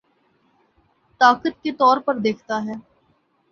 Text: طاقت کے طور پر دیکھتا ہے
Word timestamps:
طاقت 1.21 1.61
کے 1.63 1.71
طور 1.71 1.97
پر 1.97 2.17
دیکھتا 2.19 2.61
ہے 2.65 2.73